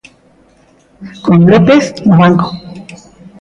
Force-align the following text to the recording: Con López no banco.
Con 1.25 1.39
López 1.51 1.83
no 2.07 2.17
banco. 2.19 2.49